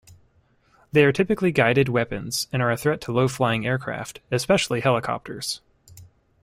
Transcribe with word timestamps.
They 0.91 1.05
are 1.05 1.11
typically 1.11 1.51
guided 1.51 1.87
weapons 1.87 2.47
and 2.51 2.59
are 2.59 2.71
a 2.71 2.75
threat 2.75 3.01
to 3.01 3.11
low-flying 3.11 3.67
aircraft, 3.67 4.19
especially 4.31 4.79
helicopters. 4.79 5.61